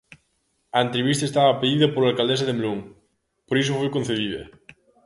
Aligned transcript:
A 0.77 0.79
entrevista 0.87 1.25
estaba 1.27 1.59
pedida 1.61 1.91
pola 1.93 2.09
alcaldesa 2.11 2.45
de 2.47 2.55
Melón, 2.57 2.79
por 3.47 3.55
iso 3.61 3.77
foi 3.79 3.89
concedida. 3.95 4.41